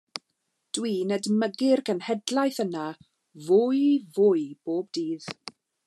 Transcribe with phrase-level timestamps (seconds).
[0.77, 2.87] Dwi'n edmygu'r genhedlaeth yna
[3.51, 3.85] fwy
[4.17, 5.31] fwy bob dydd.